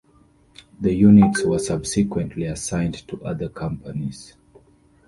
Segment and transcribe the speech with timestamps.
[0.79, 4.33] The units were subsequently assigned to other companies.